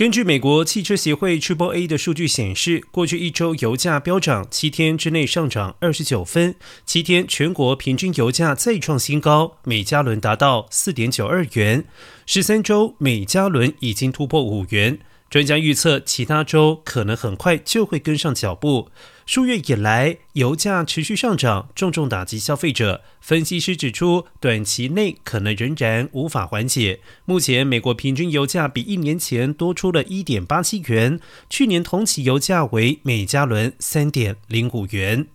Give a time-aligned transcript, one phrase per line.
[0.00, 6.54] 根据美国汽车协会 Triple A 的数据显示，过去一周油价飙涨，七天之内上涨二十九分，
[6.86, 11.84] 七天全国平均油价再创新高，每加仑达到四点九二元。
[12.24, 15.00] 十三周每加仑已经突破五元。
[15.30, 18.90] 专家预测，其他州可能很快就会跟上脚步。
[19.24, 23.02] 数月以来，油价持续上涨，重重打击消费者。
[23.20, 26.98] 分析师指出，短期内可能仍然无法缓解。
[27.26, 35.28] 目前，美国平均油价比一年前多出了一点八七元，去年同期油价为每加仑三点零五元。